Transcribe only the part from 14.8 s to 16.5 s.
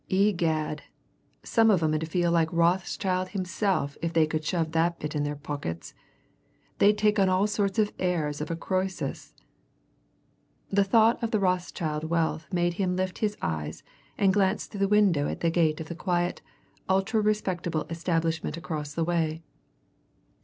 window at the gate of the quiet,